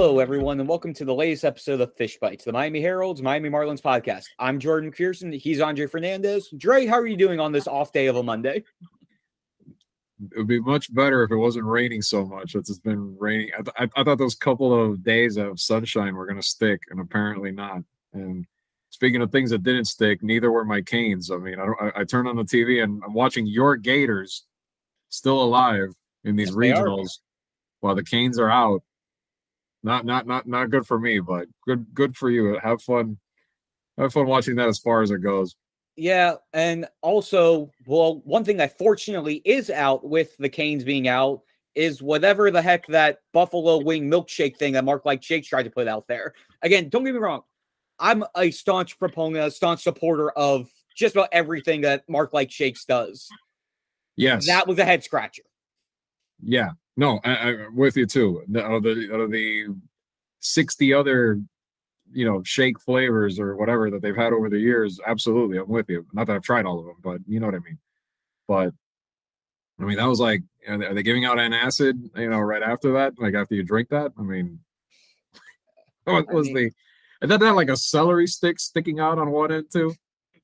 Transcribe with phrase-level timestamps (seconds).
[0.00, 3.50] Hello, everyone, and welcome to the latest episode of Fish Bites, the Miami Herald's Miami
[3.50, 4.24] Marlins podcast.
[4.38, 5.38] I'm Jordan McPherson.
[5.38, 6.48] He's Andre Fernandez.
[6.56, 8.64] Dre, how are you doing on this off day of a Monday?
[10.32, 12.54] It would be much better if it wasn't raining so much.
[12.54, 13.50] It's been raining.
[13.58, 16.98] I, th- I, thought those couple of days of sunshine were going to stick, and
[16.98, 17.82] apparently not.
[18.14, 18.46] And
[18.88, 21.30] speaking of things that didn't stick, neither were my Canes.
[21.30, 24.46] I mean, I, I, I turned on the TV and I'm watching your Gators
[25.10, 25.94] still alive
[26.24, 27.18] in these Yes, regionals,
[27.80, 28.82] while the Canes are out.
[29.82, 32.58] Not not not not good for me, but good good for you.
[32.62, 33.18] Have fun.
[33.96, 35.56] Have fun watching that as far as it goes.
[35.96, 41.42] Yeah, and also, well, one thing that fortunately is out with the Canes being out
[41.74, 45.70] is whatever the heck that Buffalo Wing milkshake thing that Mark Light Shakes tried to
[45.70, 46.32] put out there.
[46.62, 47.42] Again, don't get me wrong.
[47.98, 52.84] I'm a staunch proponent, a staunch supporter of just about everything that Mark Light Shakes
[52.84, 53.28] does.
[54.16, 54.46] Yes.
[54.46, 55.42] That was a head scratcher.
[56.42, 56.70] Yeah,
[57.00, 58.44] no, I, I'm with you too.
[58.48, 59.68] The, out of the out of the
[60.40, 61.40] sixty other,
[62.12, 65.88] you know, shake flavors or whatever that they've had over the years, absolutely, I'm with
[65.88, 66.06] you.
[66.12, 67.78] Not that I've tried all of them, but you know what I mean.
[68.46, 68.72] But
[69.80, 72.38] I mean, that was like, are they, are they giving out an acid, You know,
[72.40, 74.12] right after that, like after you drink that?
[74.18, 74.60] I mean,
[76.04, 76.70] what I was mean- the?
[77.22, 79.94] And then that like a celery stick sticking out on one end too.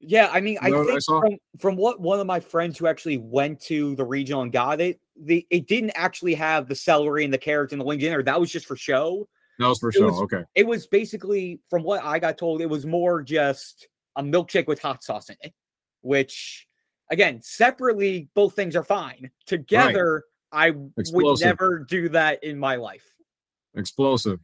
[0.00, 1.20] Yeah, I mean, I You know I think saw?
[1.20, 4.80] from, from what one of my friends who actually went to the regional and got
[4.82, 8.10] it, the it didn't actually have the celery and the carrots and the wings in
[8.10, 8.22] there.
[8.22, 9.28] That was just for show.
[9.58, 10.06] That was for It sure.
[10.10, 10.44] was- okay.
[10.54, 14.80] It was basically, from what I got told, it was more just a milkshake with
[14.80, 15.54] hot sauce in it.
[16.02, 16.66] Which,
[17.10, 19.30] again, separately, both things are fine.
[19.46, 23.04] Together, I would never do that in my life.
[23.74, 24.38] Explosive.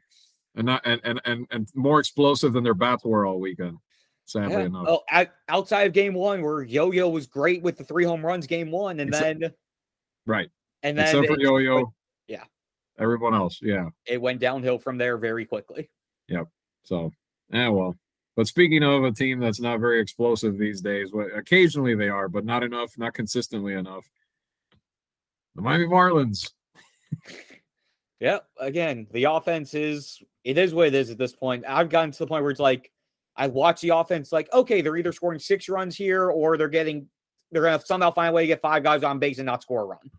[0.55, 3.79] And not and and and, and more explosive than their bats were all weekend.
[4.27, 4.61] Sadly Yeah.
[4.67, 4.85] enough.
[4.89, 8.25] Oh, out- outside of game one, where Yo Yo was great with the three home
[8.25, 9.55] runs, game one, and Except- then
[10.27, 10.51] Right.
[10.83, 11.93] And then Except for Yo Yo.
[12.29, 12.45] yeah.
[12.99, 13.61] Everyone else.
[13.63, 13.89] Yeah.
[14.07, 15.91] it went downhill from there very quickly.
[16.29, 16.49] Yep.
[16.85, 17.13] So,
[17.51, 17.97] yeah, well.
[18.37, 22.45] But speaking of a team that's not very explosive these days, occasionally they are, but
[22.47, 24.11] not enough, not consistently enough.
[25.55, 26.51] The Miami Marlins.
[28.21, 31.65] Yeah, again, the offense is it is what it is at this point.
[31.67, 32.91] I've gotten to the point where it's like
[33.37, 37.09] I watch the offense like, okay, they're either scoring six runs here or they're getting
[37.51, 39.83] they're gonna somehow find a way to get five guys on base and not score
[39.83, 40.11] a run.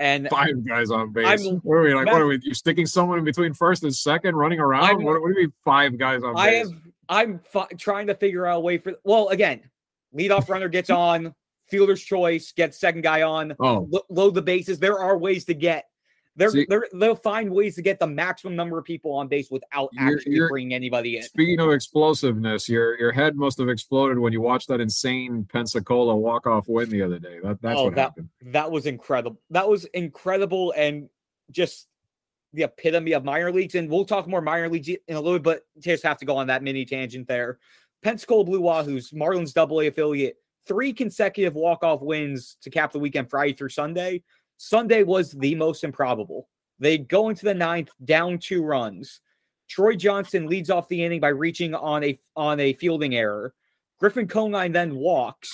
[0.00, 1.26] And Five guys on base.
[1.26, 2.06] I'm- what are we like?
[2.06, 2.38] What are we?
[2.42, 4.84] You're sticking someone in between first and second, running around?
[4.84, 6.66] I'm- What, what do you mean five guys on I base?
[6.68, 9.60] am I'm fi- trying to figure out a way for well, again,
[10.16, 11.34] leadoff runner gets on,
[11.66, 14.78] fielder's choice, gets second guy on, oh, lo- load the bases.
[14.78, 15.86] There are ways to get
[16.38, 19.50] they're, See- they're they'll find ways to get the maximum number of people on base
[19.50, 21.22] without You're- actually you're- bringing anybody in.
[21.24, 26.16] Speaking of explosiveness, your your head must have exploded when you watched that insane Pensacola
[26.16, 27.40] walk off win the other day.
[27.42, 28.28] That that's Oh, what that- happened.
[28.42, 29.40] That was incredible.
[29.50, 31.08] That was incredible and
[31.50, 31.88] just
[32.54, 33.74] the epitome of minor leagues.
[33.74, 35.42] And we'll talk more minor leagues in a little bit.
[35.42, 37.58] But just have to go on that mini tangent there.
[38.02, 43.28] Pensacola Blue Wahoos, Marlins Double A affiliate, three consecutive walk-off wins to cap the weekend
[43.28, 44.22] Friday through Sunday.
[44.58, 46.48] Sunday was the most improbable.
[46.78, 49.20] They go into the ninth down two runs.
[49.68, 53.54] Troy Johnston leads off the inning by reaching on a on a fielding error.
[53.98, 55.48] Griffin Conine then walks,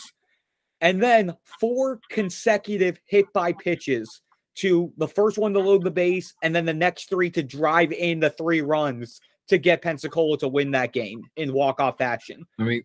[0.81, 4.21] and then four consecutive hit by pitches
[4.57, 7.93] to the first one to load the base, and then the next three to drive
[7.93, 12.47] in the three runs to get Pensacola to win that game in walk off fashion.
[12.59, 12.83] I mean,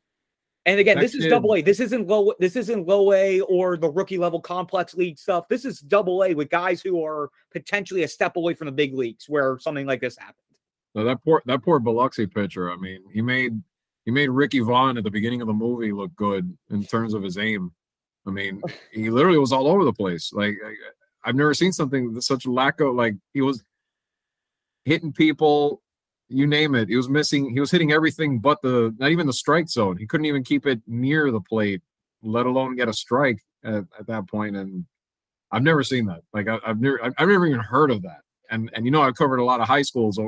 [0.69, 1.63] And again, That this is double A.
[1.63, 2.31] This isn't low.
[2.40, 5.47] This isn't low A or the rookie level complex league stuff.
[5.47, 8.94] This is double A with guys who are potentially a step away from the big
[8.94, 10.46] leagues where something like this happened.
[10.94, 12.72] no, that poor that poor Biloxi pitcher.
[12.72, 13.59] I mean, he made
[14.06, 17.24] he made Ricky Vaughn at the beginning of the movie look good in terms of
[17.24, 17.72] his aim.
[18.28, 20.31] I mean, he literally was all over the place.
[20.31, 20.75] Like I,
[21.28, 23.63] I've never seen something with such lack of like he was
[24.85, 25.81] hitting people,
[26.29, 26.88] you name it.
[26.90, 27.50] He was missing.
[27.51, 29.97] He was hitting everything but the not even the strike zone.
[29.97, 31.81] He couldn't even keep it near the plate,
[32.22, 34.56] let alone get a strike at, at that point.
[34.56, 34.85] And
[35.52, 36.22] I've never seen that.
[36.34, 38.22] Like I, I've never I've, never even heard of that.
[38.52, 40.20] And and you know I've covered a lot of high schools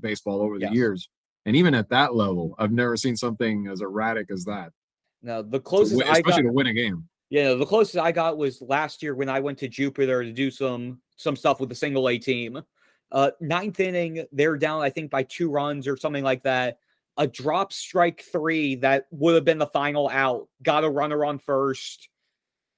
[0.00, 0.74] baseball over the Yes.
[0.74, 1.08] years,
[1.46, 4.72] and even at that level, I've never seen something as erratic as that.
[5.22, 7.08] Now, the To closest win- I got, especially to win a game.
[7.30, 10.50] yeah, the closest I got was last year when I went to Jupiter to do
[10.50, 12.62] some some stuff with the single A team.
[13.12, 16.78] Uh, ninth inning, they're down, I think, by two runs or something like that.
[17.16, 20.48] A drop strike three that would have been the final out.
[20.62, 22.08] Got a runner on first,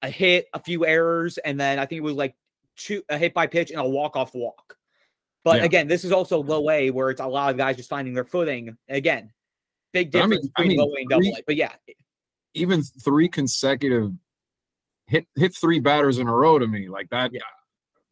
[0.03, 2.37] a hit, a few errors, and then I think it was like
[2.77, 4.77] two a hit by pitch and a walk off walk.
[5.45, 5.65] But Yeah.
[5.65, 8.25] again, this is also low A where it's a lot of guys just finding their
[8.25, 8.77] footing.
[8.89, 9.33] Again,
[9.93, 11.43] big I mean- difference I between mean, low A and double three- A.
[11.47, 11.73] But yeah,
[12.55, 14.13] even three consecutive
[15.07, 17.41] hit hit three batters in a row to me like that Yeah.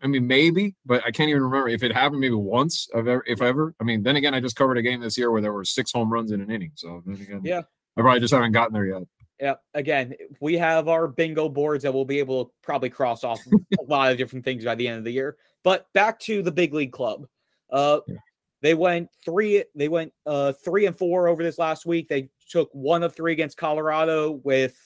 [0.03, 3.25] I mean, maybe, but I can't even remember if it happened maybe once, of ever,
[3.27, 3.75] if ever.
[3.81, 5.93] I mean, then again, I just covered a game this year where there were six
[5.93, 6.73] home runs in an inning.
[6.75, 7.63] So then again, yeah,
[7.97, 9.03] I probably just haven't gotten there yet.
[9.41, 9.55] Yeah.
[9.75, 13.41] Again, we have our bingo boards that we'll be able to probably cross off
[13.79, 15.37] a lot of different things by the end of the year.
[15.63, 17.27] But back to the big league club.
[17.71, 18.17] Uh, yeah.
[18.63, 19.65] They went three.
[19.75, 22.09] They went uh, three and four over this last week.
[22.09, 24.77] They took one of three against Colorado with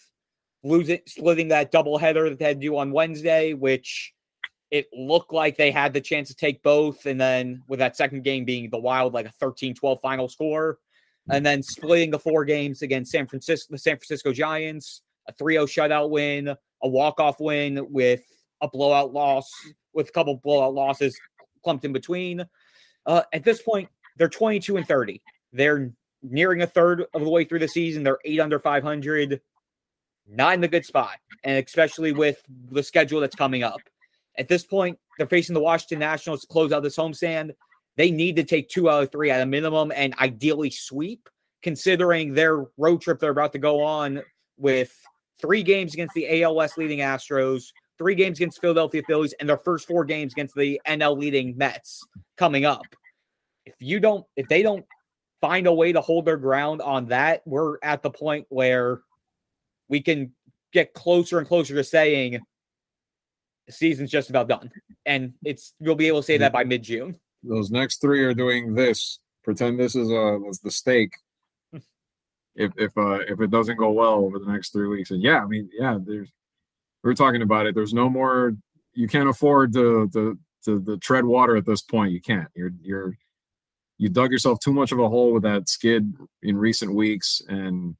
[0.62, 4.12] losing splitting that doubleheader that they had to do on Wednesday, which
[4.70, 7.06] it looked like they had the chance to take both.
[7.06, 10.78] And then with that second game being the Wild, like a 13 12 final score,
[11.30, 15.54] and then splitting the four games against San Francisco, the San Francisco Giants, a 3
[15.54, 16.48] 0 shutout win,
[16.82, 18.22] a walk off win with
[18.60, 19.48] a blowout loss,
[19.92, 21.18] with a couple blowout losses
[21.62, 22.44] clumped in between.
[23.06, 25.22] Uh, at this point, they're 22 and 30.
[25.52, 28.02] They're nearing a third of the way through the season.
[28.02, 29.40] They're eight under 500,
[30.28, 33.80] not in the good spot, and especially with the schedule that's coming up.
[34.38, 37.52] At this point, they're facing the Washington Nationals to close out this homestand.
[37.96, 41.28] They need to take two out of three at a minimum and ideally sweep,
[41.62, 44.22] considering their road trip they're about to go on
[44.56, 44.94] with
[45.40, 49.86] three games against the ALS leading Astros, three games against Philadelphia Phillies, and their first
[49.86, 52.06] four games against the NL leading Mets
[52.36, 52.84] coming up.
[53.66, 54.86] If you don't, if they don't
[55.40, 59.00] find a way to hold their ground on that, we're at the point where
[59.88, 60.32] we can
[60.72, 62.40] get closer and closer to saying
[63.70, 64.70] the season's just about done.
[65.06, 67.18] And it's you'll be able to say that by mid June.
[67.42, 69.20] Those next three are doing this.
[69.44, 71.12] Pretend this is uh the stake.
[71.72, 75.10] if if uh if it doesn't go well over the next three weeks.
[75.10, 76.30] And yeah, I mean, yeah, there's
[77.02, 77.74] we are talking about it.
[77.74, 78.54] There's no more
[78.92, 82.12] you can't afford to to to, to tread water at this point.
[82.12, 82.48] You can't.
[82.54, 83.16] You're you're
[83.98, 86.12] you dug yourself too much of a hole with that skid
[86.42, 87.96] in recent weeks and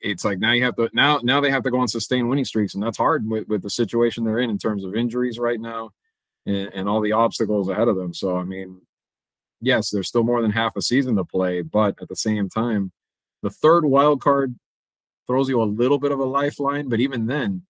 [0.00, 2.44] it's like now you have to now now they have to go on sustained winning
[2.44, 5.60] streaks and that's hard with, with the situation they're in in terms of injuries right
[5.60, 5.90] now
[6.46, 8.14] and, and all the obstacles ahead of them.
[8.14, 8.80] So i mean
[9.60, 12.92] yes there's still more than half a season to play but at the same time
[13.42, 14.54] the third wild card
[15.26, 17.62] throws you a little bit of a lifeline but even then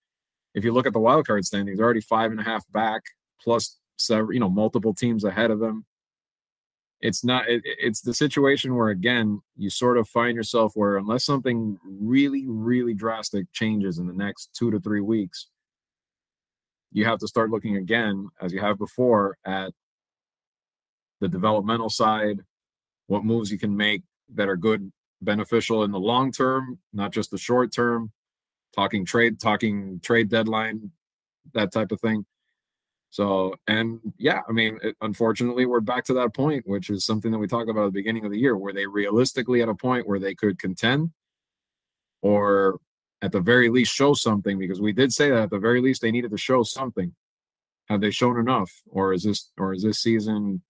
[0.55, 3.03] if you look at the wild card standings already five and a half back
[3.41, 5.85] plus several you know multiple teams ahead of them
[7.01, 11.25] it's not it, it's the situation where again you sort of find yourself where unless
[11.25, 15.49] something really really drastic changes in the next two to three weeks
[16.93, 19.73] you have to start looking again as you have before at
[21.21, 22.41] the developmental side
[23.07, 24.03] what moves you can make
[24.35, 24.93] that are good
[25.23, 28.11] beneficial in the long term not just the short term
[28.75, 30.91] talking trade talking trade deadline
[31.53, 32.25] that type of thing
[33.11, 37.33] so, and yeah, I mean, it, unfortunately, we're back to that point, which is something
[37.33, 39.75] that we talked about at the beginning of the year, where they realistically at a
[39.75, 41.11] point where they could contend
[42.23, 42.79] or
[43.23, 46.01] at the very least show something, because we did say that at the very least
[46.01, 47.15] they needed to show something.
[47.89, 48.71] Have they shown enough?
[48.89, 50.63] Or is this, or is this season,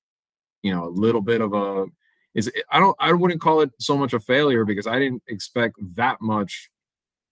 [0.63, 1.87] you know, a little bit of a,
[2.35, 5.23] is it, I don't, I wouldn't call it so much a failure because I didn't
[5.29, 6.71] expect that much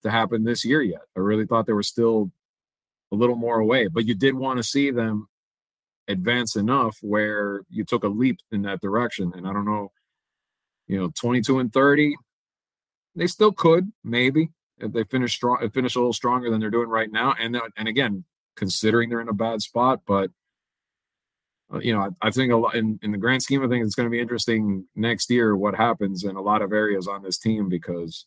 [0.02, 1.02] to happen this year yet.
[1.16, 2.30] I really thought there was still
[3.12, 3.88] a little more away.
[3.88, 5.28] But you did want to see them
[6.08, 9.32] advance enough where you took a leap in that direction.
[9.36, 9.92] And I don't know,
[10.86, 12.16] you know, 22 and 30,
[13.14, 14.50] they still could maybe
[14.80, 17.34] if they finish strong, finish a little stronger than they're doing right now.
[17.38, 18.24] And and again,
[18.56, 20.30] considering they're in a bad spot, but
[21.72, 23.86] uh, you know, I, I, think a lot in, in the grand scheme of things,
[23.86, 27.22] it's going to be interesting next year what happens in a lot of areas on
[27.22, 28.24] this team because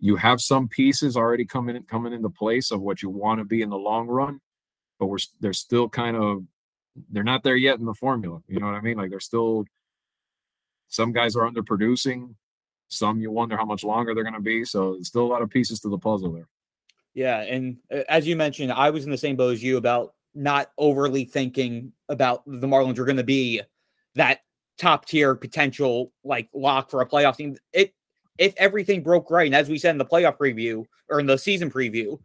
[0.00, 3.44] you have some pieces already coming in, coming into place of what you want to
[3.44, 4.40] be in the long run,
[4.98, 6.44] but we're they're still kind of
[7.10, 8.40] they're not there yet in the formula.
[8.48, 8.96] You know what I mean?
[8.96, 9.64] Like they're still
[10.88, 12.34] some guys are underproducing,
[12.88, 14.64] some you wonder how much longer they're going to be.
[14.64, 16.48] So there's still a lot of pieces to the puzzle there.
[17.14, 20.14] Yeah, and uh, as you mentioned, I was in the same boat as you about
[20.34, 23.60] not overly thinking about the Marlins are going to be
[24.14, 24.40] that
[24.78, 27.56] top tier potential like lock for a playoff team.
[27.72, 27.92] It
[28.38, 31.36] if everything broke right, and as we said in the playoff preview or in the
[31.36, 32.18] season preview,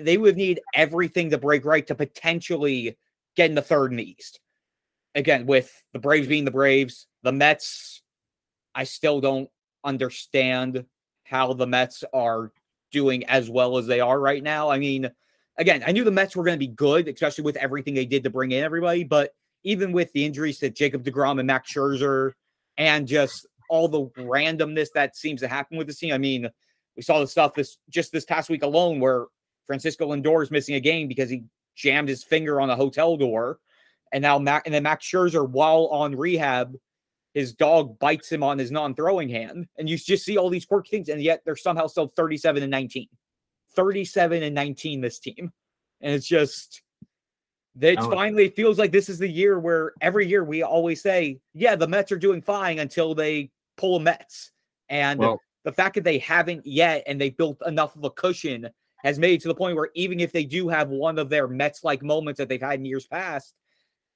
[0.00, 2.96] they would need everything to break right to potentially
[3.36, 4.40] get in the third in the East.
[5.14, 8.02] Again, with the Braves being the Braves, the Mets,
[8.74, 9.50] I still don't
[9.84, 10.84] understand
[11.24, 12.52] how the Mets are
[12.90, 14.70] doing as well as they are right now.
[14.70, 15.10] I mean,
[15.56, 18.24] again, I knew the Mets were going to be good, especially with everything they did
[18.24, 22.32] to bring in everybody, but even with the injuries to Jacob DeGrom and Max Scherzer
[22.76, 26.14] and just all the randomness that seems to happen with the team.
[26.14, 26.48] I mean,
[26.96, 29.26] we saw the stuff this just this past week alone where
[29.66, 31.44] Francisco Lindor is missing a game because he
[31.76, 33.58] jammed his finger on a hotel door,
[34.12, 36.74] and now Mac and then Max Scherzer, while on rehab,
[37.34, 40.90] his dog bites him on his non-throwing hand, and you just see all these quirky
[40.90, 43.06] things, and yet they're somehow still 37 and 19,
[43.76, 45.52] 37 and 19 this team,
[46.00, 46.82] and it's just
[47.80, 51.76] It's finally feels like this is the year where every year we always say, yeah,
[51.76, 54.50] the Mets are doing fine until they pull a Mets.
[54.90, 58.68] And well, the fact that they haven't yet and they built enough of a cushion
[59.04, 61.48] has made it to the point where even if they do have one of their
[61.48, 63.54] Mets like moments that they've had in years past,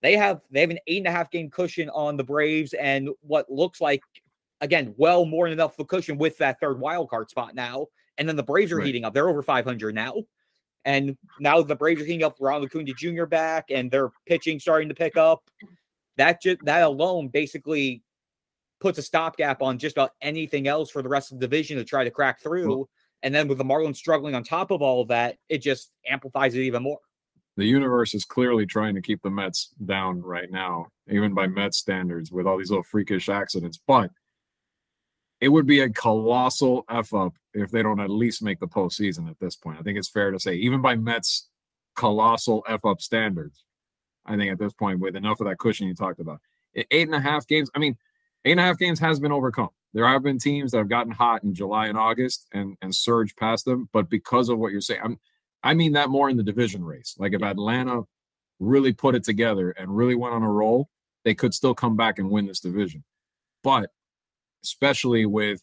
[0.02, 3.08] they have they have an eight and a half game cushion on the Braves and
[3.20, 4.02] what looks like
[4.60, 7.86] again well more than enough of a cushion with that third wild card spot now.
[8.18, 8.86] And then the Braves are right.
[8.86, 10.14] heating up; they're over 500 now.
[10.84, 12.36] And now the Braves are heating up.
[12.40, 13.24] Ronald Acuna Jr.
[13.24, 15.48] back, and their pitching starting to pick up.
[16.16, 18.02] That just that alone basically
[18.82, 21.84] puts a stopgap on just about anything else for the rest of the division to
[21.84, 22.68] try to crack through.
[22.68, 22.88] Well,
[23.22, 26.56] and then with the Marlins struggling on top of all of that, it just amplifies
[26.56, 26.98] it even more.
[27.56, 31.78] The universe is clearly trying to keep the Mets down right now, even by Mets
[31.78, 33.78] standards, with all these little freakish accidents.
[33.86, 34.10] But
[35.40, 39.30] it would be a colossal f up if they don't at least make the postseason
[39.30, 39.78] at this point.
[39.78, 41.48] I think it's fair to say, even by Mets
[41.94, 43.64] colossal f up standards,
[44.26, 46.40] I think at this point, with enough of that cushion you talked about,
[46.74, 47.70] eight and a half games.
[47.74, 47.96] I mean,
[48.44, 49.70] eight and a half games has been overcome.
[49.94, 53.36] There have been teams that have gotten hot in July and August and and surged
[53.36, 55.20] past them, but because of what you're saying, I'm
[55.62, 57.14] I mean that more in the division race.
[57.18, 58.02] Like if Atlanta
[58.58, 60.88] really put it together and really went on a roll,
[61.24, 63.04] they could still come back and win this division.
[63.62, 63.90] But
[64.64, 65.62] especially with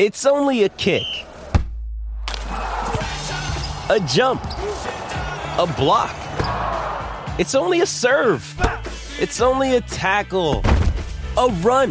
[0.00, 1.02] It's only a kick,
[2.46, 4.42] a jump,
[5.58, 6.16] a block.
[7.38, 8.42] It's only a serve.
[9.20, 10.62] It's only a tackle,
[11.36, 11.90] a run.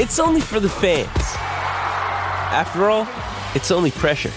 [0.00, 1.06] It's only for the fans.
[2.50, 3.06] After all,
[3.54, 4.32] it's only pressure.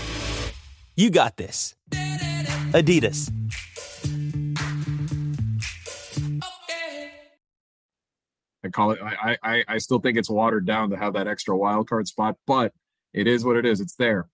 [0.97, 1.75] You got this.
[2.73, 3.31] Adidas.
[8.65, 8.99] I call it.
[9.01, 12.35] I, I I still think it's watered down to have that extra wild card spot,
[12.45, 12.73] but
[13.17, 13.81] it is what it is.
[13.81, 14.29] It's there.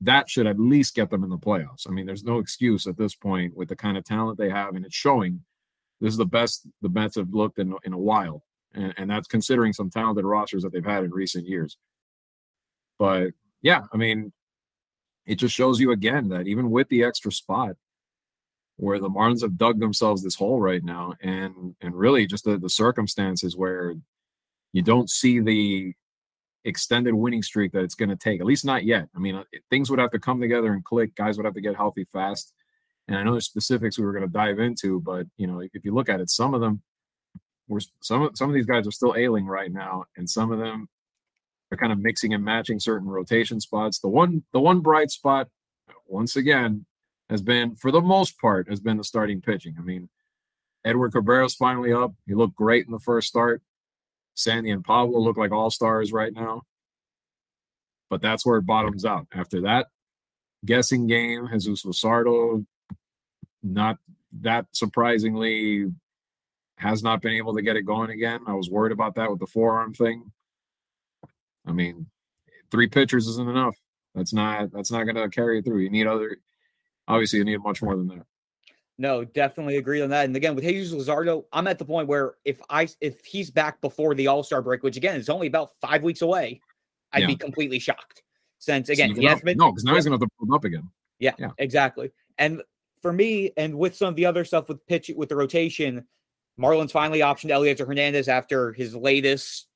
[0.00, 1.86] That should at least get them in the playoffs.
[1.86, 4.74] I mean, there's no excuse at this point with the kind of talent they have,
[4.74, 5.44] and it's showing.
[6.00, 8.42] This is the best the Mets have looked in in a while,
[8.74, 11.78] and, and that's considering some talented rosters that they've had in recent years.
[12.98, 13.30] But
[13.62, 14.32] yeah, I mean,
[15.24, 17.76] it just shows you again that even with the extra spot,
[18.76, 22.58] where the Marlins have dug themselves this hole right now, and and really just the,
[22.58, 23.94] the circumstances where
[24.72, 25.94] you don't see the
[26.66, 28.40] extended winning streak that it's going to take.
[28.40, 29.08] At least not yet.
[29.14, 31.14] I mean, uh, things would have to come together and click.
[31.14, 32.52] Guys would have to get healthy fast.
[33.08, 35.84] And I know there's specifics we were going to dive into, but you know, if
[35.84, 36.82] you look at it, some of them
[37.68, 40.58] were some of some of these guys are still ailing right now, and some of
[40.58, 40.88] them
[41.70, 44.00] are kind of mixing and matching certain rotation spots.
[44.00, 45.48] The one the one bright spot,
[46.06, 46.84] once again,
[47.30, 49.76] has been for the most part has been the starting pitching.
[49.78, 50.08] I mean,
[50.84, 52.12] Edward Cabrera's finally up.
[52.26, 53.62] He looked great in the first start.
[54.36, 56.62] Sandy and Pablo look like all stars right now.
[58.08, 59.26] But that's where it bottoms out.
[59.34, 59.88] After that
[60.64, 62.64] guessing game, Jesus Luzardo,
[63.62, 63.98] not
[64.42, 65.86] that surprisingly,
[66.78, 68.40] has not been able to get it going again.
[68.46, 70.30] I was worried about that with the forearm thing.
[71.66, 72.06] I mean,
[72.70, 73.76] three pitchers isn't enough.
[74.14, 75.80] That's not that's not going to carry it through.
[75.80, 76.36] You need other.
[77.08, 78.26] Obviously, you need much more than that.
[78.98, 80.24] No, definitely agree on that.
[80.24, 83.80] And again, with Jesus Luzardo, I'm at the point where if I if he's back
[83.80, 86.60] before the All Star break, which again is only about five weeks away,
[87.12, 87.26] I'd yeah.
[87.26, 88.22] be completely shocked.
[88.58, 90.88] Since again, he has been no, because now he's gonna have to pull up again.
[91.18, 92.10] Yeah, yeah, exactly.
[92.38, 92.62] And
[93.02, 96.06] for me, and with some of the other stuff with pitch with the rotation,
[96.58, 99.68] Marlins finally optioned Elieser Hernandez after his latest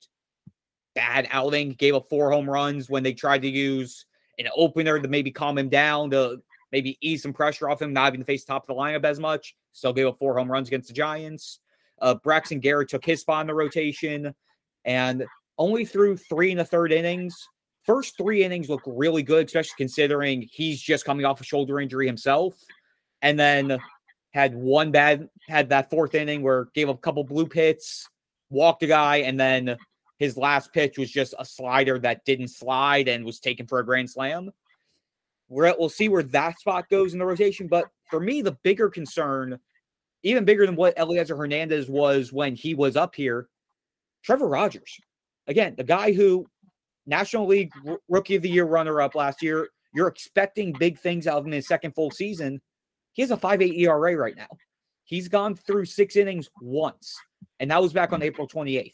[0.95, 1.73] bad outing.
[1.73, 4.07] Gave up four home runs when they tried to use
[4.39, 6.41] an opener to maybe calm him down to
[6.73, 9.19] maybe ease some pressure off him, not having to face top of the lineup as
[9.19, 9.55] much.
[9.73, 11.61] Still gave up four home runs against the Giants.
[12.01, 14.35] Uh, Braxton Garrett took his spot in the rotation
[14.85, 15.25] and
[15.59, 17.37] only threw three in the third innings.
[17.85, 22.07] First three innings look really good, especially considering he's just coming off a shoulder injury
[22.07, 22.55] himself.
[23.23, 23.79] And then
[24.33, 28.09] had one bad, had that fourth inning where gave up a couple blue pits,
[28.49, 29.77] walked a guy, and then
[30.19, 33.85] his last pitch was just a slider that didn't slide and was taken for a
[33.85, 34.51] grand slam.
[35.51, 37.67] We're, we'll see where that spot goes in the rotation.
[37.67, 39.59] But for me, the bigger concern,
[40.23, 43.49] even bigger than what Elieser Hernandez was when he was up here,
[44.23, 44.99] Trevor Rogers.
[45.47, 46.47] Again, the guy who
[47.07, 47.73] National League
[48.09, 49.69] Rookie of the Year runner up last year.
[49.93, 52.61] You're expecting big things out of him in his second full season.
[53.13, 54.47] He has a 5.8 ERA right now.
[55.05, 57.19] He's gone through six innings once,
[57.59, 58.93] and that was back on April 28th.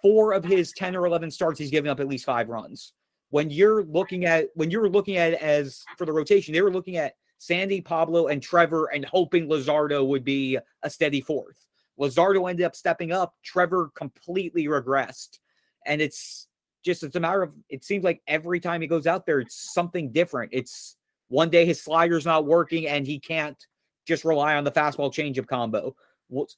[0.00, 2.92] Four of his 10 or 11 starts, he's given up at least five runs.
[3.30, 6.72] When you're looking at when you're looking at it as for the rotation, they were
[6.72, 11.66] looking at Sandy, Pablo, and Trevor, and hoping Luzardo would be a steady fourth.
[11.98, 13.34] Luzardo ended up stepping up.
[13.42, 15.38] Trevor completely regressed,
[15.86, 16.48] and it's
[16.84, 19.72] just it's a matter of it seems like every time he goes out there, it's
[19.72, 20.50] something different.
[20.52, 20.96] It's
[21.28, 23.58] one day his slider's not working and he can't
[24.06, 25.94] just rely on the fastball changeup combo.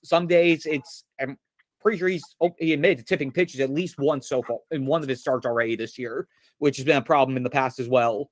[0.04, 1.36] Some days it's I'm
[1.80, 2.24] pretty sure he's
[2.58, 5.46] he admitted to tipping pitches at least once so far in one of his starts
[5.46, 8.30] already this year, which has been a problem in the past as well.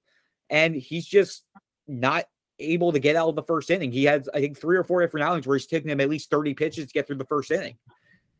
[0.50, 1.44] And he's just
[1.86, 2.26] not
[2.58, 3.92] able to get out of the first inning.
[3.92, 6.30] He has, I think, three or four different outings where he's taking him at least
[6.30, 7.76] 30 pitches to get through the first inning.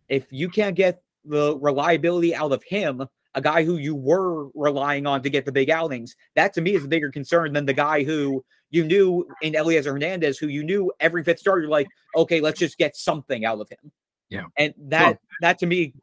[0.08, 5.06] If you can't get the reliability out of him, a guy who you were relying
[5.06, 7.74] on to get the big outings, that to me is a bigger concern than the
[7.74, 11.88] guy who you knew in Elieser Hernandez, who you knew every fifth starter, you're like,
[12.16, 13.92] okay, let's just get something out of him.
[14.30, 14.44] Yeah.
[14.56, 15.94] And that that to me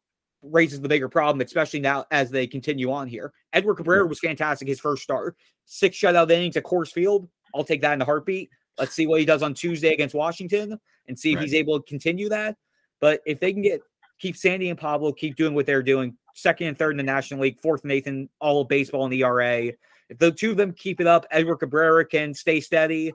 [0.41, 3.33] raises the bigger problem, especially now as they continue on here.
[3.53, 5.35] Edward Cabrera was fantastic his first start.
[5.65, 7.27] Six shutout innings at Coors Field.
[7.53, 8.49] I'll take that in a heartbeat.
[8.77, 11.43] Let's see what he does on Tuesday against Washington and see if right.
[11.43, 12.57] he's able to continue that.
[12.99, 13.81] But if they can get
[14.19, 17.41] keep Sandy and Pablo keep doing what they're doing, second and third in the National
[17.41, 19.71] League, fourth and eighth in all of baseball in the ERA.
[20.09, 23.11] If the two of them keep it up, Edward Cabrera can stay steady.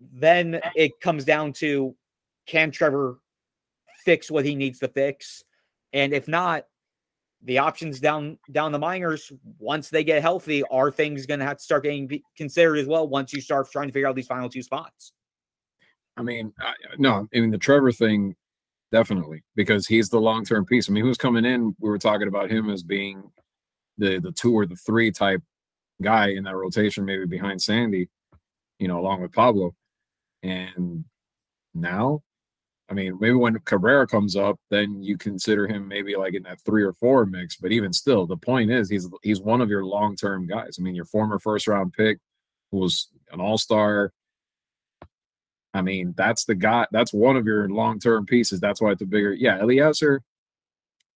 [0.00, 1.94] Then it comes down to
[2.46, 3.18] can Trevor
[4.10, 5.44] fix what he needs to fix?
[5.92, 6.64] And if not,
[7.44, 11.58] the options down down the minors once they get healthy are things going to have
[11.58, 14.48] to start getting considered as well once you start trying to figure out these final
[14.48, 15.12] two spots?
[16.16, 18.34] I mean I, no i mean the trevor thing
[18.92, 20.90] definitely because he's the long-term piece.
[20.90, 23.22] I mean who's coming in we were talking about him as being
[23.96, 25.40] the the two or the three type
[26.02, 28.08] guy in that rotation maybe behind sandy
[28.80, 29.74] you know along with pablo.
[30.42, 31.04] And
[31.74, 32.22] now
[32.90, 36.60] I mean, maybe when Cabrera comes up, then you consider him maybe like in that
[36.62, 37.56] three or four mix.
[37.56, 40.76] But even still, the point is he's he's one of your long term guys.
[40.78, 42.18] I mean, your former first round pick
[42.72, 44.12] who was an all star.
[45.72, 46.86] I mean, that's the guy.
[46.90, 48.58] That's one of your long term pieces.
[48.58, 49.32] That's why it's a bigger.
[49.32, 50.20] Yeah, Elieser.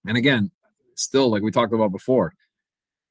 [0.06, 0.52] And again,
[0.94, 2.34] still like we talked about before,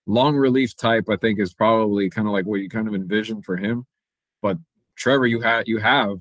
[0.05, 1.09] long relief type.
[1.09, 3.85] I think is probably kind of like what you kind of envision for him.
[4.41, 4.57] But
[4.95, 6.19] Trevor, you have you have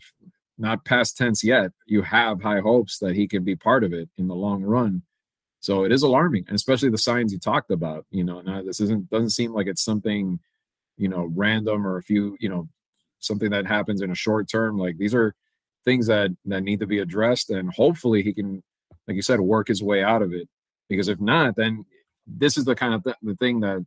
[0.58, 4.08] not past tense yet, you have high hopes that he can be part of it
[4.18, 5.02] in the long run.
[5.60, 8.04] So it is alarming, and especially the signs you talked about.
[8.10, 10.40] You know, now this isn't doesn't seem like it's something,
[10.96, 12.68] you know, random or a few, you know,
[13.20, 14.76] something that happens in a short term.
[14.76, 15.34] Like these are
[15.84, 18.62] things that that need to be addressed, and hopefully he can,
[19.06, 20.48] like you said, work his way out of it.
[20.88, 21.84] Because if not, then
[22.26, 23.86] this is the kind of th- the thing that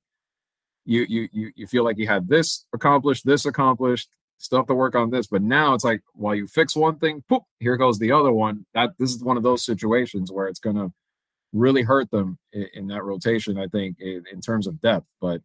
[0.85, 4.75] you you you you feel like you had this accomplished, this accomplished, still have to
[4.75, 5.27] work on this.
[5.27, 8.65] But now it's like while you fix one thing, poop, here goes the other one.
[8.73, 10.91] That this is one of those situations where it's gonna
[11.53, 15.07] really hurt them in, in that rotation, I think, in, in, terms of depth.
[15.21, 15.41] But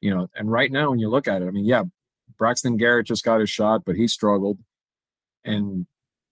[0.00, 1.84] you know, and right now when you look at it, I mean, yeah,
[2.38, 4.58] Braxton Garrett just got his shot, but he struggled.
[5.44, 5.86] And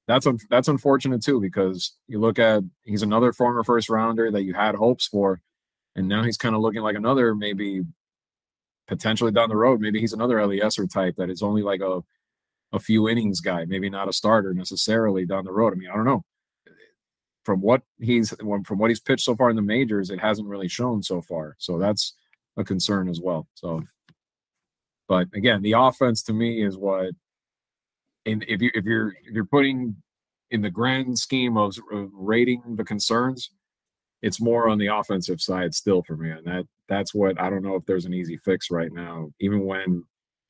[0.07, 4.45] that's un- that's unfortunate too, because you look at he's another former first rounder that
[4.45, 5.43] you had hopes for,
[5.97, 7.83] and now he's kind of looking like another maybe
[8.89, 12.03] potentially down the road, maybe he's another Elieser type that is only like a
[12.73, 15.73] a few innings guy, maybe not a starter necessarily down the road.
[15.73, 16.25] I mean, I don't know.
[17.45, 20.69] From what he's from what he's pitched so far in the majors, it hasn't really
[20.69, 21.57] shown so far.
[21.59, 22.15] So that's
[22.59, 23.47] a concern as well.
[23.55, 23.83] So,
[25.09, 27.13] but again, the offense to me is what,
[28.27, 29.97] and if you if you're if you're putting
[30.51, 31.79] in the grand scheme of
[32.13, 33.51] rating the concerns,
[34.23, 36.31] it's more on the offensive side still for me.
[36.31, 39.65] And that that's what I don't know if there's an easy fix right now, even
[39.65, 40.05] when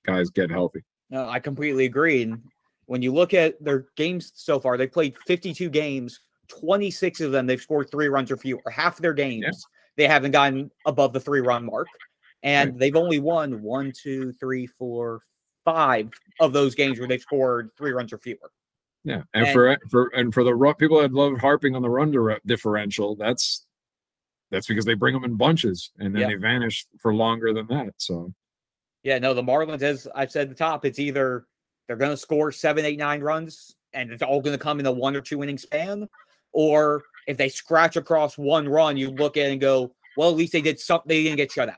[0.04, 0.80] guys get healthy.
[1.10, 2.22] No, I completely agree.
[2.22, 2.42] And
[2.86, 7.46] when you look at their games so far, they've played 52 games, 26 of them
[7.46, 8.62] they've scored three runs or fewer.
[8.70, 9.52] Half their games yeah.
[9.96, 11.88] they haven't gotten above the three run mark.
[12.42, 12.78] And right.
[12.78, 15.20] they've only won one, two, three, four,
[15.64, 16.08] five
[16.40, 18.50] of those games where they've scored three runs or fewer.
[19.04, 21.90] Yeah, and, and for for and for the run, people that love harping on the
[21.90, 23.64] run differential, that's
[24.50, 26.28] that's because they bring them in bunches and then yeah.
[26.28, 27.94] they vanish for longer than that.
[27.98, 28.32] So,
[29.02, 31.46] yeah, no, the Marlins, as I've said at the top, it's either
[31.86, 34.86] they're going to score seven, eight, nine runs, and it's all going to come in
[34.86, 36.08] a one or two inning span,
[36.52, 40.36] or if they scratch across one run, you look at it and go, well, at
[40.36, 41.08] least they did something.
[41.08, 41.76] They didn't get shut out.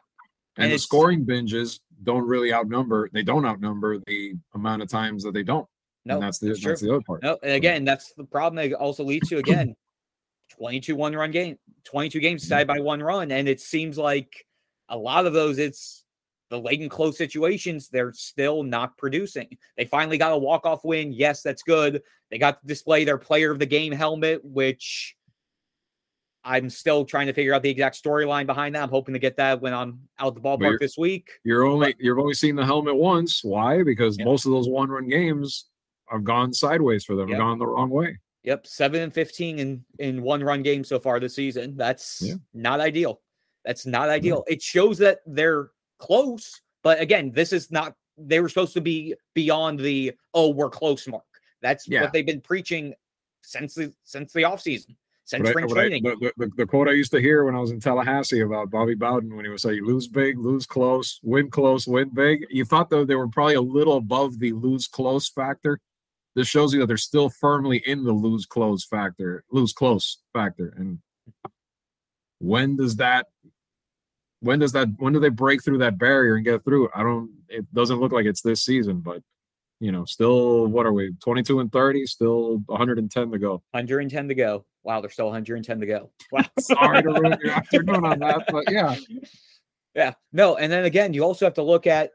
[0.56, 3.10] And, and the scoring binges don't really outnumber.
[3.12, 5.66] They don't outnumber the amount of times that they don't.
[6.04, 7.22] No, and that's the that's, that's the other part.
[7.22, 9.76] No, and again, that's the problem that also leads to again
[10.50, 12.46] 22 one run game, 22 games mm-hmm.
[12.46, 13.30] decided by one run.
[13.30, 14.44] And it seems like
[14.88, 16.04] a lot of those, it's
[16.50, 19.56] the late and close situations, they're still not producing.
[19.76, 21.12] They finally got a walk off win.
[21.12, 22.02] Yes, that's good.
[22.30, 25.16] They got to display their player of the game helmet, which
[26.42, 28.82] I'm still trying to figure out the exact storyline behind that.
[28.82, 31.30] I'm hoping to get that when I'm out the ballpark this week.
[31.44, 33.44] You're only you've only seen the helmet once.
[33.44, 33.82] Why?
[33.82, 34.26] Because yep.
[34.26, 35.69] most of those one run games
[36.10, 37.38] have gone sideways for them, yep.
[37.38, 38.18] gone the wrong way.
[38.44, 41.76] Yep, seven and fifteen in in one run game so far this season.
[41.76, 42.34] That's yeah.
[42.54, 43.20] not ideal.
[43.64, 44.44] That's not ideal.
[44.48, 47.94] It shows that they're close, but again, this is not.
[48.16, 51.24] They were supposed to be beyond the oh we're close mark.
[51.60, 52.02] That's yeah.
[52.02, 52.94] what they've been preaching
[53.42, 54.96] since the since the offseason
[55.30, 56.06] since spring training.
[56.06, 58.70] I, the, the, the, quote I used to hear when I was in Tallahassee about
[58.70, 62.46] Bobby Bowden when he was saying lose big, lose close, win close, win big.
[62.50, 65.80] You thought though they were probably a little above the lose close factor.
[66.34, 70.72] This shows you that they're still firmly in the lose close factor, lose close factor.
[70.76, 70.98] And
[72.38, 73.26] when does that
[74.40, 76.88] when does that when do they break through that barrier and get through?
[76.94, 79.22] I don't it doesn't look like it's this season, but
[79.80, 83.62] you know, still what are we 22 and 30, still 110 to go.
[83.70, 84.64] 110 to go.
[84.82, 86.10] Wow, there's still 110 to go.
[86.32, 86.44] Wow.
[86.58, 88.96] Sorry to ruin your afternoon on that, but yeah.
[89.94, 90.14] Yeah.
[90.32, 92.12] No, and then again, you also have to look at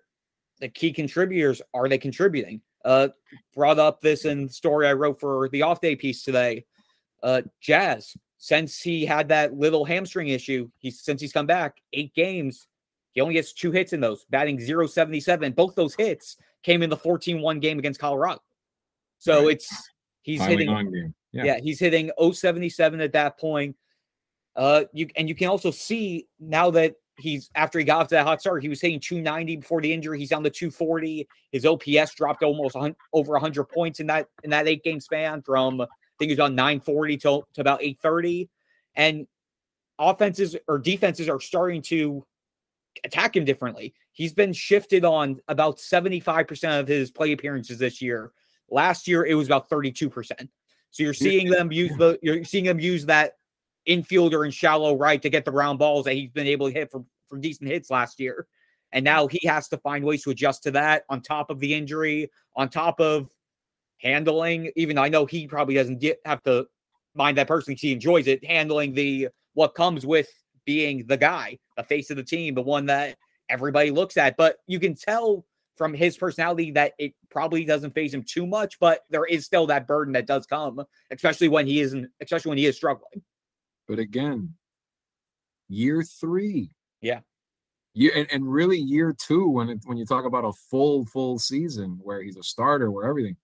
[0.59, 1.61] the key contributors.
[1.73, 2.61] Are they contributing?
[2.85, 3.09] Uh
[3.53, 6.65] brought up this in the story I wrote for the off day piece today.
[7.21, 12.13] Uh Jazz, since he had that little hamstring issue, he's since he's come back, eight
[12.13, 12.67] games,
[13.13, 15.53] he only gets two hits in those, batting 077.
[15.53, 18.41] Both those hits came in the 14-1 game against Colorado.
[19.19, 19.53] So right.
[19.53, 19.89] it's
[20.21, 21.43] he's Finally hitting yeah.
[21.43, 23.75] yeah, he's hitting 077 at that point.
[24.55, 28.15] Uh, you and you can also see now that he's after he got off to
[28.15, 30.19] that hot start, he was hitting 290 before the injury.
[30.19, 31.27] He's on the 240.
[31.51, 32.75] His OPS dropped almost
[33.13, 35.87] over 100 points in that in that eight game span from I
[36.19, 38.49] think he's on 940 to, to about 830.
[38.95, 39.27] And
[39.99, 42.25] offenses or defenses are starting to
[43.03, 43.93] attack him differently.
[44.13, 48.31] He's been shifted on about 75% of his play appearances this year.
[48.69, 50.31] Last year, it was about 32%.
[50.91, 53.33] So you're seeing them use the you're seeing them use that
[53.87, 56.91] infielder and shallow right to get the round balls that he's been able to hit
[56.91, 58.47] for, for decent hits last year.
[58.91, 61.73] And now he has to find ways to adjust to that on top of the
[61.73, 63.29] injury, on top of
[63.97, 66.67] handling, even I know he probably doesn't get, have to
[67.13, 70.29] mind that personally he enjoys it, handling the what comes with
[70.65, 73.17] being the guy, the face of the team, the one that
[73.49, 74.37] everybody looks at.
[74.37, 75.45] But you can tell
[75.75, 79.67] from his personality that it probably doesn't phase him too much, but there is still
[79.67, 83.21] that burden that does come, especially when he isn't, especially when he is struggling.
[83.87, 84.55] But again,
[85.67, 86.71] year three.
[87.01, 87.19] Yeah.
[87.93, 91.39] Yeah, and, and really year two when it, when you talk about a full full
[91.39, 93.37] season where he's a starter, where everything,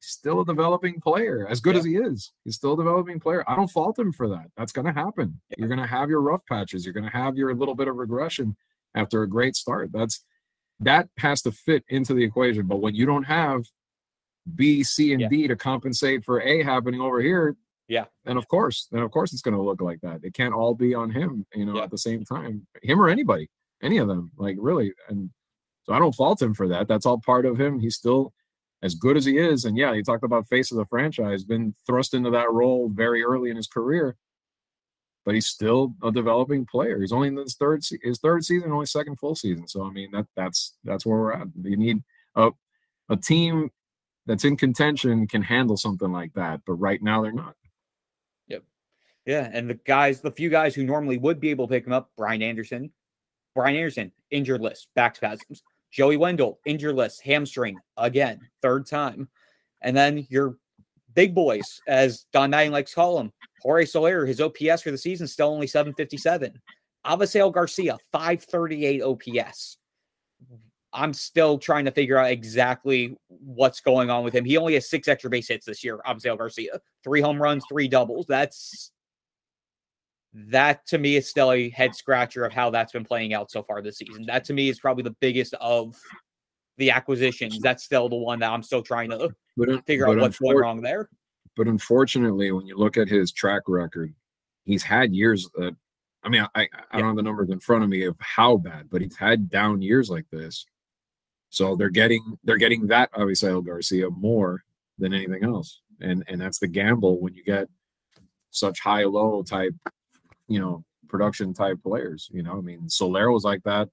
[0.00, 1.46] he's still a developing player.
[1.46, 1.80] As good yeah.
[1.80, 3.44] as he is, he's still a developing player.
[3.46, 4.46] I don't fault him for that.
[4.56, 5.38] That's going to happen.
[5.50, 5.56] Yeah.
[5.58, 6.86] You're going to have your rough patches.
[6.86, 8.56] You're going to have your little bit of regression
[8.94, 9.90] after a great start.
[9.92, 10.24] That's
[10.80, 12.66] that has to fit into the equation.
[12.66, 13.64] But when you don't have
[14.54, 15.28] B, C, and yeah.
[15.28, 17.56] D to compensate for A happening over here,
[17.88, 20.20] yeah, and of course, then of course it's going to look like that.
[20.22, 21.84] It can't all be on him, you know, yeah.
[21.84, 23.48] at the same time, him or anybody,
[23.82, 24.92] any of them, like really.
[25.08, 25.30] And
[25.84, 26.88] so I don't fault him for that.
[26.88, 27.78] That's all part of him.
[27.78, 28.32] He's still
[28.82, 31.74] as good as he is, and yeah, he talked about face of the franchise, been
[31.86, 34.16] thrust into that role very early in his career
[35.24, 37.00] but he's still a developing player.
[37.00, 39.66] He's only in his third his third season, only second full season.
[39.66, 41.48] So I mean that that's that's where we're at.
[41.62, 42.02] You need
[42.36, 42.50] a
[43.08, 43.70] a team
[44.26, 47.54] that's in contention can handle something like that, but right now they're not.
[49.26, 51.92] Yeah, and the guys, the few guys who normally would be able to pick him
[51.92, 52.90] up, Brian Anderson,
[53.54, 55.62] Brian Anderson, injured list, back spasms.
[55.90, 59.28] Joey Wendle, injured list, hamstring again, third time.
[59.80, 60.56] And then your
[61.14, 63.32] big boys, as Don Mattingly likes to call them,
[63.62, 66.60] Jorge Soler, his OPS for the season still only 757.
[67.06, 69.78] Avisail Garcia, 538 OPS.
[70.92, 74.44] I'm still trying to figure out exactly what's going on with him.
[74.44, 76.80] He only has six extra base hits this year, Avisail Garcia.
[77.02, 78.26] Three home runs, three doubles.
[78.26, 78.90] That's
[80.34, 83.62] that to me is still a head scratcher of how that's been playing out so
[83.62, 84.26] far this season.
[84.26, 85.96] That to me is probably the biggest of
[86.76, 87.60] the acquisitions.
[87.60, 90.56] That's still the one that I'm still trying to but, figure but out what's going
[90.56, 91.08] wrong there.
[91.56, 94.12] But unfortunately, when you look at his track record,
[94.64, 95.76] he's had years that
[96.24, 96.98] I mean, I, I yeah.
[96.98, 99.82] don't have the numbers in front of me of how bad, but he's had down
[99.82, 100.64] years like this.
[101.50, 104.64] So they're getting they're getting that Avisail Garcia more
[104.98, 105.80] than anything else.
[106.00, 107.68] And and that's the gamble when you get
[108.50, 109.74] such high low type,
[110.48, 112.28] you know, production type players.
[112.32, 113.88] You know, I mean Soler was like that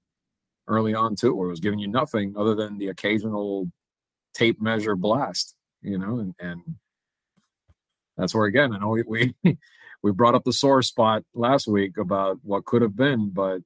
[0.68, 3.70] early on too, where it was giving you nothing other than the occasional
[4.34, 6.62] tape measure blast, you know, and, and
[8.18, 9.36] that's where again I know we, we
[10.04, 13.62] we brought up the sore spot last week about what could have been, but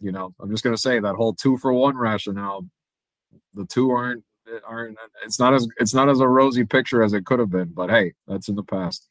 [0.00, 2.66] you know, I'm just gonna say that whole two for one rationale,
[3.54, 4.24] the two aren't
[4.66, 7.72] aren't it's not as it's not as a rosy picture as it could have been,
[7.72, 9.06] but hey, that's in the past.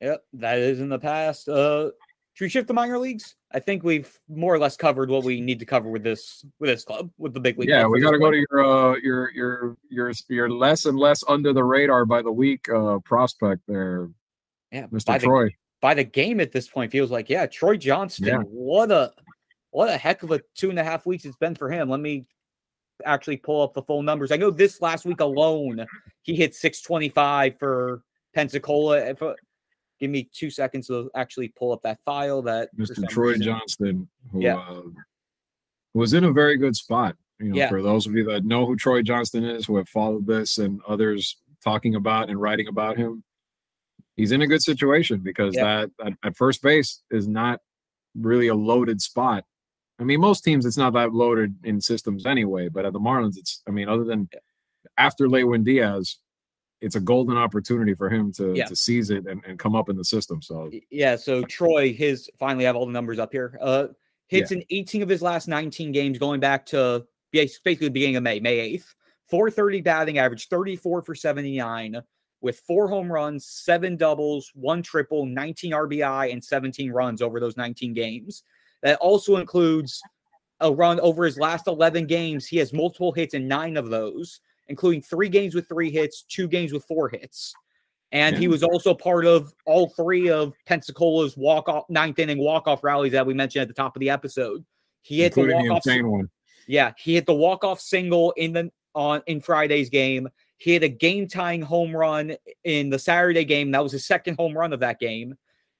[0.00, 1.48] Yep, that is in the past.
[1.48, 1.90] Uh
[2.38, 3.34] should we shift to minor leagues?
[3.50, 6.70] I think we've more or less covered what we need to cover with this with
[6.70, 7.68] this club with the big league.
[7.68, 11.24] Yeah, we got to go to your uh your your your your less and less
[11.26, 14.08] under the radar by the week uh prospect there,
[14.70, 15.06] yeah, Mr.
[15.06, 15.48] by the, Troy.
[15.80, 18.28] by the game at this point feels like yeah, Troy Johnston.
[18.28, 18.38] Yeah.
[18.42, 19.12] What a
[19.70, 21.90] what a heck of a two and a half weeks it's been for him.
[21.90, 22.26] Let me
[23.04, 24.30] actually pull up the full numbers.
[24.30, 25.84] I know this last week alone
[26.22, 29.00] he hit 625 for Pensacola.
[30.00, 32.42] Give me two seconds to actually pull up that file.
[32.42, 33.06] That Mr.
[33.08, 34.58] Troy reason- Johnston, who Yeah.
[34.58, 34.82] uh,
[35.94, 37.16] was in a very good spot.
[37.40, 37.68] You know, Yeah.
[37.68, 40.80] for those of you that know who Troy Johnston is, who have followed this and
[40.86, 43.22] others talking about and writing about him,
[44.16, 45.64] he's in a good situation because Yeah.
[45.86, 47.60] that, that at first base is not
[48.16, 49.44] really a loaded spot.
[50.00, 53.36] I mean, most teams it's not that loaded in systems anyway, but at the Marlins,
[53.36, 54.28] it's I mean, other than
[54.96, 56.18] after Lewin Diaz,
[56.80, 58.66] it's a golden opportunity for him to Yeah.
[58.66, 60.40] to seize it and, and come up in the system.
[60.42, 63.58] So Yeah, so Troy, his finally have all the numbers up here.
[63.60, 63.88] Uh
[64.28, 68.22] hits in 18 of his last 19 games going back to basically the beginning of
[68.22, 68.94] May, May 8th.
[69.24, 72.00] 430 batting average, 34 for 79,
[72.40, 77.56] with four home runs, seven doubles, one triple, 19 RBI, and 17 runs over those
[77.56, 78.42] 19 games.
[78.82, 80.00] That also includes
[80.60, 82.46] a run over his last 11 games.
[82.46, 86.48] He has multiple hits in nine of those, including three games with three hits, two
[86.48, 87.54] games with four hits.
[88.10, 92.66] And he was also part of all three of Pensacola's walk off ninth inning walk
[92.66, 94.64] off rallies that we mentioned at the top of the episode.
[95.02, 95.82] He hit the walk off.
[96.66, 100.28] Yeah, he hit the walk off single in the on in Friday's game.
[100.56, 103.70] He hit a game tying home run in the Saturday game.
[103.70, 105.36] That was his second home run of that game.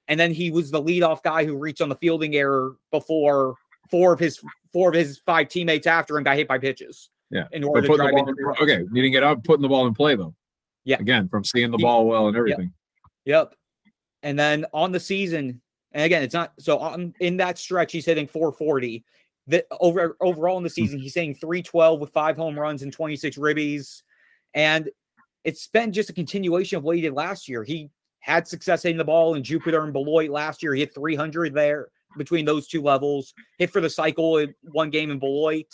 [0.07, 3.57] And then he was the leadoff guy who reached on the fielding error before
[3.91, 4.41] four of his
[4.73, 7.11] four of his five teammates after him got hit by pitches.
[7.31, 8.61] Yeah, In order to drive in in- three runs.
[8.61, 10.35] okay, didn't get out putting the ball in play though.
[10.85, 10.97] Yeah.
[11.01, 12.73] Again, from seeing the ball well and everything.
[13.27, 13.55] Yep.
[14.23, 15.61] And then on the season,
[15.93, 19.05] and again, it's not so on in that stretch, he's hitting 440.
[19.49, 20.73] That over overall in the hmm.
[20.75, 24.03] season, he's hitting 312 with five home runs and 26 ribbies.
[24.55, 24.89] And
[25.45, 27.65] it's been just a continuation of what he did last year.
[27.65, 30.75] He had success hitting the ball in Jupiter and Beloit last year.
[30.75, 33.33] He hit 300 there between those two levels.
[33.59, 35.73] Hit for the cycle in one game in Beloit.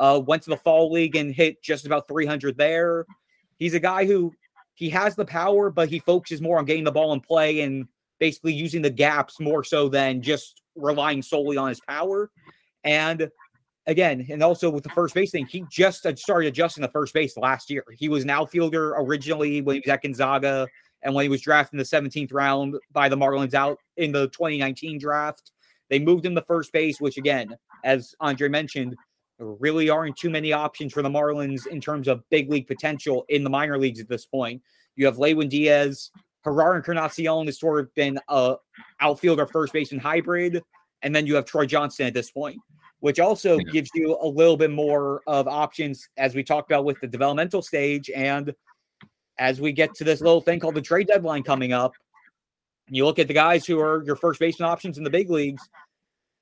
[0.00, 3.06] Uh, went to the fall league and hit just about 300 there.
[3.58, 4.32] He's a guy who
[4.74, 7.86] he has the power, but he focuses more on getting the ball in play and
[8.18, 12.30] basically using the gaps more so than just relying solely on his power.
[12.82, 13.30] And
[13.86, 17.36] again, and also with the first base thing, he just started adjusting the first base
[17.36, 17.84] last year.
[17.92, 20.66] He was an outfielder originally when he was at Gonzaga
[21.02, 24.28] and when he was drafted in the 17th round by the Marlins out in the
[24.28, 25.52] 2019 draft.
[25.88, 28.96] They moved him to first base, which again, as Andre mentioned,
[29.40, 33.24] there really aren't too many options for the Marlins in terms of big league potential
[33.30, 34.62] in the minor leagues at this point.
[34.96, 36.10] You have Lewin Diaz,
[36.44, 38.56] Jerar Encarnacion has sort of been a
[39.00, 40.62] outfielder first baseman hybrid,
[41.00, 42.58] and then you have Troy Johnston at this point,
[43.00, 43.72] which also Yeah.
[43.72, 47.62] gives you a little bit more of options as we talked about with the developmental
[47.62, 48.54] stage and
[49.38, 51.94] as we get to this little thing called the trade deadline coming up.
[52.90, 55.66] You look at the guys who are your first baseman options in the big leagues.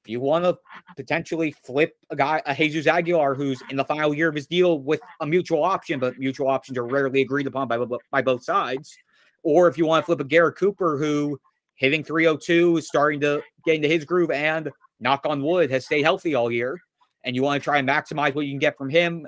[0.05, 0.57] If you want to
[0.97, 4.81] potentially flip a guy, a Jesus Aguilar, who's in the final year of his deal
[4.81, 7.79] with a mutual option, but mutual options are rarely agreed upon by,
[8.11, 8.97] by both sides.
[9.43, 11.39] Or if you want to flip a Garrett Cooper, who
[11.75, 16.03] hitting 302 is starting to get into his groove and knock on wood has stayed
[16.03, 16.81] healthy all year,
[17.25, 19.27] and you want to try and maximize what you can get from him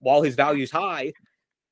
[0.00, 1.12] while his value is high.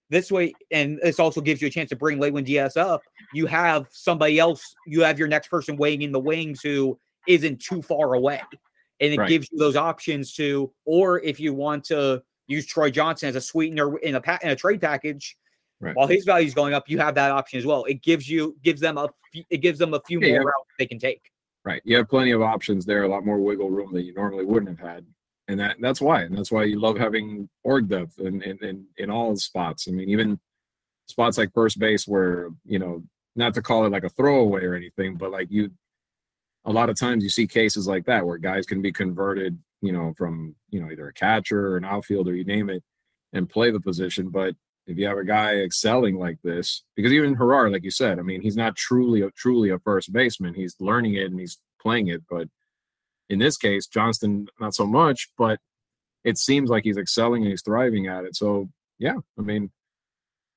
[0.09, 3.03] This way, and this also gives you a chance to bring Lewin Diaz up.
[3.35, 7.61] You have somebody else, you have your next person waiting in the wings who isn't
[7.61, 8.41] too far away.
[9.01, 9.29] And it Right.
[9.29, 13.41] gives you those options to, or if you want to use Troy Johnston as a
[13.41, 15.37] sweetener in a pa- in a trade package,
[15.81, 15.95] Right.
[15.95, 17.85] while his value is going up, you have that option as well.
[17.85, 20.45] It gives you gives them a few, it gives them a few Yeah, more yeah.
[20.45, 21.31] routes they can take.
[21.65, 21.83] Right.
[21.85, 24.79] You have plenty of options there, a lot more wiggle room that you normally wouldn't
[24.79, 25.05] have had.
[25.49, 26.23] And that that's why.
[26.23, 29.87] And that's why you love having org depth in in, in, in all spots.
[29.89, 30.41] I mean, even
[31.07, 33.03] spots like first base where, you know,
[33.35, 35.71] not to call it like a throwaway or anything, but like you
[36.67, 39.93] a lot of times you see cases like that where guys can be converted, you
[39.93, 42.83] know, from, you know, either a catcher or an outfielder, you name it,
[43.33, 44.29] and play the position.
[44.31, 44.55] But
[44.87, 48.23] if you have a guy excelling like this, because even Jerar, like you said, I
[48.23, 50.55] mean, he's not truly a truly a first baseman.
[50.55, 52.23] He's learning it and he's playing it.
[52.29, 52.49] But
[53.29, 55.61] in this case, Johnston, not so much, but
[56.25, 58.35] it seems like he's excelling and he's thriving at it.
[58.37, 59.71] So yeah, I mean,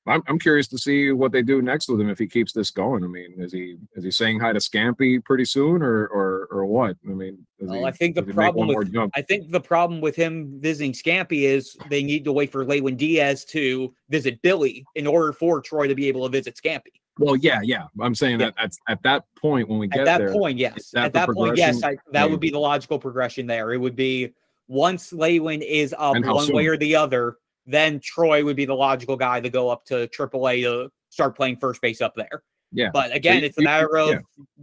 [0.09, 2.71] I'm, I'm curious to see what they do next with him if he keeps this
[2.71, 3.03] going.
[3.03, 6.65] I mean, is he is he saying hi to Scampi pretty soon or or or
[6.65, 6.97] what?
[7.07, 10.59] I mean, well, he, I think the problem with I think the problem with him
[10.59, 15.31] visiting Scampi is they need to wait for Lewin Diaz to visit Billy in order
[15.31, 16.99] for Troy to be able to visit Scampi.
[17.19, 17.83] Well, yeah, yeah.
[17.99, 18.51] I'm saying yeah.
[18.57, 20.13] that at, at that point when we get there.
[20.13, 20.91] at that there, point, yes.
[20.91, 23.73] That at that point, yes, I, that would be the logical progression there.
[23.73, 24.33] It would be
[24.69, 26.55] once Lewin is up one soon?
[26.55, 27.37] way or the other,
[27.69, 31.57] then Troy would be the logical guy to go up to AAA to start playing
[31.57, 32.43] first base up there.
[32.71, 32.89] Yeah.
[32.93, 34.19] But again, so it's a matter of yeah.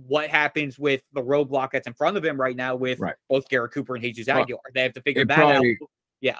[0.07, 3.15] what happens with the roadblock that's in front of him right now with right.
[3.29, 4.61] both Garrett Cooper and Jesus Aguilar.
[4.75, 5.89] They have to figure that probably, out.
[6.21, 6.39] Yeah.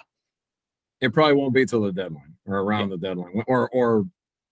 [1.01, 2.97] It probably won't be till the deadline or around yeah.
[2.97, 4.05] the deadline or or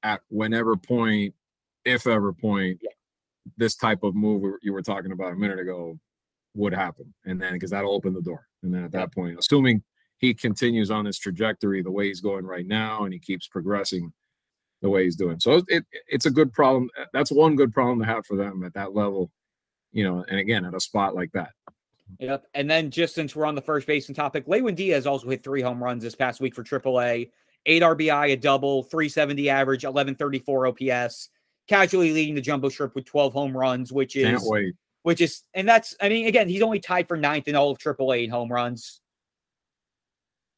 [0.03, 1.35] at whenever point,
[1.85, 2.91] if ever point, yeah.
[3.57, 5.99] this type of move you were talking about a minute ago
[6.55, 7.13] would happen.
[7.25, 8.47] And then because that'll open the door.
[8.63, 9.83] And then at that point, assuming
[10.25, 14.13] he continues on his trajectory the way he's going right now and he keeps progressing
[14.81, 15.39] the way he's doing.
[15.39, 16.89] So it, it's a good problem.
[17.13, 19.31] That's one good problem to have for them at that level,
[19.93, 21.51] you know, and again, at a spot like that.
[22.19, 22.47] Yep.
[22.55, 25.63] And then just since we're on the first baseman topic, Lewin Diaz also hit three
[25.63, 27.31] home runs this past week for AAA,
[27.67, 31.29] eight RBI, a double, 370 average, 1134 OPS,
[31.69, 34.75] casually leading the Jumbo Shrimp with 12 home runs, which is, Can't wait.
[35.03, 37.79] which is, and that's, I mean, again, he's only tied for ninth in all of
[37.79, 39.01] AAA in home runs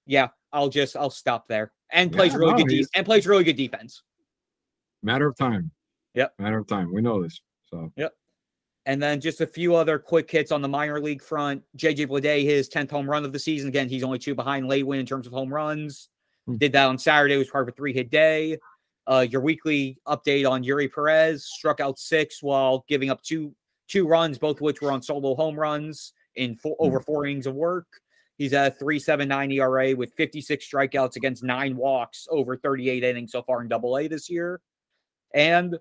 [0.07, 1.73] yeah, I'll just I'll stop there.
[1.93, 4.03] And plays yeah, really no, good de- and plays really good defense.
[5.03, 5.71] Matter of time.
[6.15, 6.35] Yep.
[6.39, 6.93] Matter of time.
[6.93, 7.41] We know this.
[7.71, 8.13] So yep.
[8.87, 11.63] And then just a few other quick hits on the minor league front.
[11.77, 13.69] JJ Bleday, his 10th home run of the season.
[13.69, 16.09] Again, he's only two behind Lewin in terms of home runs.
[16.47, 16.57] Hmm.
[16.57, 17.35] Did that on Saturday.
[17.35, 18.59] It was part of a three hit day.
[19.09, 23.55] Uh, your weekly update on Eury Perez struck out six while giving up two
[23.89, 27.47] two runs, both of which were on solo home runs in four, over four innings
[27.47, 27.87] of work.
[28.37, 33.43] He's at a 3.79 ERA with 56 strikeouts against nine walks over 38 innings so
[33.43, 34.61] far in Double A this year.
[35.35, 35.79] And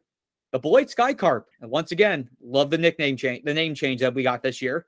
[0.52, 4.14] the Beloit Sky Carp, and once again, love the nickname change, the name change that
[4.14, 4.86] we got this year.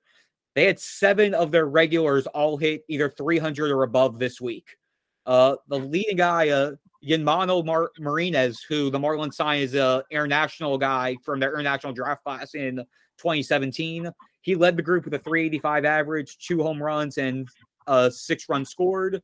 [0.56, 4.78] They had seven of their regulars all hit either 300 or above this week.
[5.26, 6.72] Uh, the leading guy, uh,
[7.06, 12.56] Yinmano Mar- who the Marlins signed as an international guy from their international draft class
[12.56, 12.78] in
[13.18, 14.10] 2017.
[14.48, 17.50] He led the group with a 385 average, two home runs, and
[17.86, 19.16] uh, six runs scored.
[19.16, 19.22] A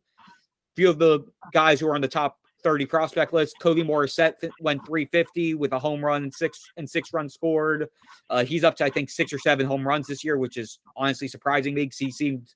[0.76, 1.22] few of the
[1.54, 5.80] guys who are on the top 30 prospect list, Cody Morissette went 350 with a
[5.80, 7.88] home run and six and six runs scored.
[8.30, 10.80] Uh, he's up to I think six or seven home runs this year, which is
[10.98, 12.54] honestly surprising me because he seemed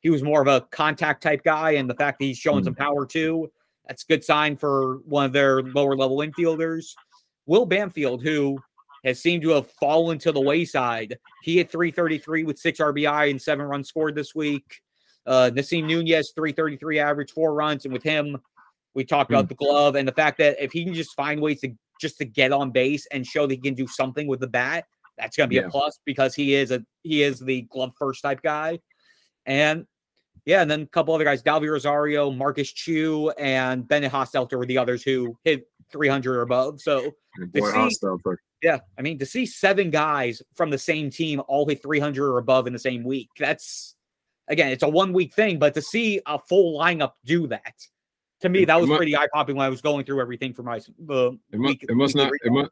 [0.00, 2.64] he was more of a contact type guy, and the fact that he's showing mm.
[2.66, 3.50] some power too,
[3.88, 6.92] that's a good sign for one of their lower level infielders.
[7.46, 8.58] Will Banfield, who
[9.04, 11.18] has seemed to have fallen to the wayside.
[11.42, 14.80] He hit 333 with six RBI and seven runs scored this week.
[15.26, 17.84] Uh, Nasim Nunez, 333 average, four runs.
[17.84, 18.38] And with him,
[18.94, 19.50] we talked about mm.
[19.50, 22.24] the glove and the fact that if he can just find ways to just to
[22.24, 24.86] get on base and show that he can do something with the bat,
[25.18, 25.66] that's going to be yeah.
[25.66, 28.80] a plus because he is a he is the glove first type guy.
[29.46, 29.86] And
[30.46, 34.66] yeah, and then a couple other guys, Dalvy Rosario, Marcus Chiu, and Bennett Hostetler were
[34.66, 36.80] the others who hit 300 or above.
[36.80, 37.14] So
[37.52, 38.10] Boy, see,
[38.62, 42.38] yeah, I mean to see seven guys from the same team all hit 300 or
[42.38, 43.28] above in the same week.
[43.38, 43.94] That's
[44.48, 47.74] again, it's a one week thing, but to see a full lineup do that,
[48.40, 50.62] to me, that was must, pretty eye popping when I was going through everything for
[50.62, 52.70] my the it, week, it must not it must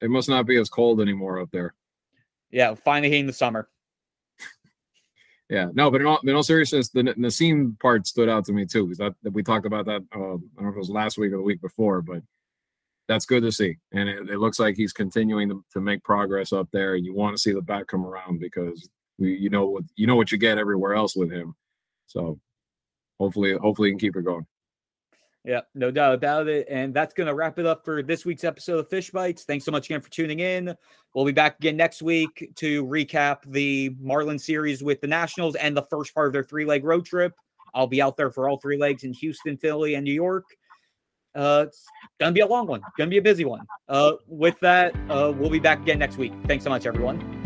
[0.00, 1.74] it must not be as cold anymore up there.
[2.50, 3.68] Yeah, finally hitting the summer.
[5.50, 8.66] yeah, no, but in all, in all seriousness, the Nasim part stood out to me
[8.66, 10.02] too because that, we talked about that.
[10.14, 12.22] Uh, I don't know if it was last week or the week before, but
[13.08, 13.76] that's good to see.
[13.92, 16.94] And it, it looks like he's continuing to, to, make progress up there.
[16.94, 18.88] And you want to see the back come around because
[19.18, 21.54] you know what you know what you get everywhere else with him.
[22.06, 22.38] So
[23.18, 24.46] hopefully, hopefully, he can keep it going.
[25.44, 26.66] Yeah, no doubt about it.
[26.68, 29.44] And that's going to wrap it up for this week's episode of Fish Bites.
[29.44, 30.74] Thanks so much again for tuning in.
[31.14, 35.76] We'll be back again next week to recap the Marlin series with the Nationals and
[35.76, 37.32] the first part of their three leg road trip.
[37.74, 40.44] I'll be out there for all three legs in Houston, Philly, and New York.
[41.36, 41.86] Uh, it's
[42.18, 43.60] gonna be a long one, gonna be a busy one.
[43.88, 46.32] Uh, with that, uh, we'll be back again next week.
[46.46, 47.45] Thanks so much, everyone.